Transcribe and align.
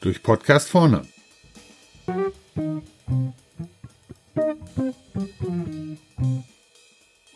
Durch 0.00 0.22
Podcast 0.22 0.68
vorne. 0.68 1.02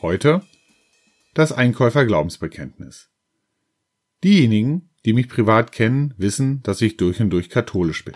Heute 0.01 0.43
das 1.35 1.53
Einkäufer-Glaubensbekenntnis. 1.53 3.11
Diejenigen, 4.23 4.91
die 5.05 5.13
mich 5.13 5.29
privat 5.29 5.73
kennen, 5.73 6.15
wissen, 6.17 6.63
dass 6.63 6.81
ich 6.81 6.97
durch 6.97 7.21
und 7.21 7.31
durch 7.31 7.51
katholisch 7.51 8.05
bin. 8.05 8.15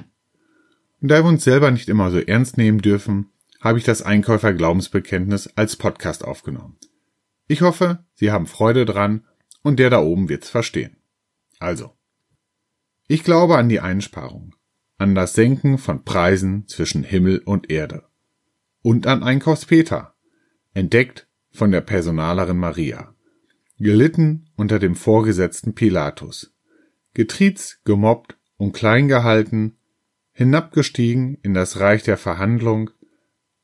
Und 1.00 1.10
da 1.10 1.22
wir 1.22 1.28
uns 1.28 1.44
selber 1.44 1.70
nicht 1.70 1.88
immer 1.88 2.10
so 2.10 2.18
ernst 2.18 2.56
nehmen 2.56 2.80
dürfen, 2.80 3.30
habe 3.60 3.78
ich 3.78 3.84
das 3.84 4.02
Einkäufer-Glaubensbekenntnis 4.02 5.48
als 5.56 5.76
Podcast 5.76 6.24
aufgenommen. 6.24 6.78
Ich 7.46 7.62
hoffe, 7.62 8.04
Sie 8.14 8.30
haben 8.30 8.46
Freude 8.46 8.84
dran 8.84 9.24
und 9.62 9.78
der 9.78 9.90
da 9.90 10.00
oben 10.00 10.28
wird's 10.28 10.48
verstehen. 10.48 10.96
Also. 11.58 11.92
Ich 13.06 13.24
glaube 13.24 13.56
an 13.56 13.68
die 13.68 13.80
Einsparung, 13.80 14.54
an 14.98 15.14
das 15.14 15.34
Senken 15.34 15.78
von 15.78 16.04
Preisen 16.04 16.66
zwischen 16.68 17.02
Himmel 17.02 17.38
und 17.38 17.70
Erde 17.70 18.04
und 18.82 19.06
an 19.06 19.22
Einkaufspeter, 19.22 20.14
entdeckt 20.74 21.26
von 21.50 21.70
der 21.70 21.80
Personalerin 21.80 22.58
Maria, 22.58 23.14
gelitten 23.78 24.50
unter 24.56 24.78
dem 24.78 24.94
Vorgesetzten 24.94 25.74
Pilatus, 25.74 26.54
getriezt, 27.14 27.80
gemobbt 27.84 28.36
und 28.56 28.72
klein 28.72 29.08
gehalten, 29.08 29.76
hinabgestiegen 30.32 31.38
in 31.42 31.54
das 31.54 31.80
Reich 31.80 32.02
der 32.02 32.16
Verhandlung, 32.16 32.90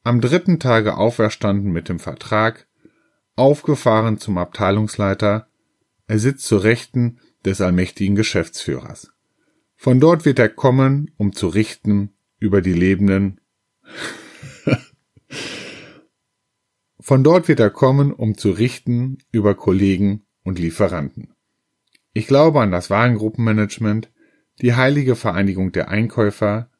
am 0.02 0.20
dritten 0.20 0.58
Tage 0.58 0.96
auferstanden 0.96 1.72
mit 1.72 1.88
dem 1.88 1.98
Vertrag, 1.98 2.66
aufgefahren 3.36 4.18
zum 4.18 4.38
Abteilungsleiter, 4.38 5.48
er 6.14 6.20
sitzt 6.20 6.46
zur 6.46 6.62
Rechten 6.62 7.18
des 7.44 7.60
allmächtigen 7.60 8.14
Geschäftsführers. 8.14 9.12
Von 9.74 9.98
dort 9.98 10.24
wird 10.24 10.38
er 10.38 10.48
kommen, 10.48 11.10
um 11.16 11.32
zu 11.32 11.48
richten 11.48 12.14
über 12.38 12.62
die 12.62 12.72
Lebenden. 12.72 13.40
Von 17.00 17.24
dort 17.24 17.48
wird 17.48 17.58
er 17.58 17.70
kommen, 17.70 18.12
um 18.12 18.38
zu 18.38 18.52
richten 18.52 19.18
über 19.32 19.56
Kollegen 19.56 20.22
und 20.44 20.60
Lieferanten. 20.60 21.34
Ich 22.12 22.28
glaube 22.28 22.60
an 22.60 22.70
das 22.70 22.90
Warengruppenmanagement, 22.90 24.12
die 24.62 24.74
heilige 24.74 25.16
Vereinigung 25.16 25.72
der 25.72 25.88
Einkäufer, 25.88 26.70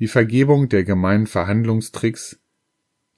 die 0.00 0.08
Vergebung 0.08 0.68
der 0.68 0.82
gemeinen 0.82 1.28
Verhandlungstricks, 1.28 2.40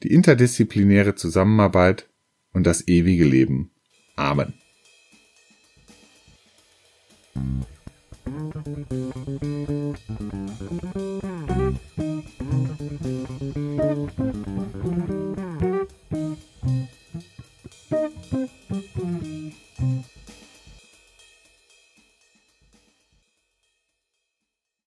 die 0.03 0.13
interdisziplinäre 0.13 1.15
Zusammenarbeit 1.15 2.11
und 2.53 2.67
das 2.67 2.87
ewige 2.87 3.25
Leben. 3.25 3.71
Amen. 4.15 4.53
Boop, 18.93 19.05
boop. 19.05 19.14